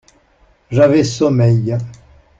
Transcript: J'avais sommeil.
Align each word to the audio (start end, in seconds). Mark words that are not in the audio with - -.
J'avais 0.71 1.03
sommeil. 1.03 1.77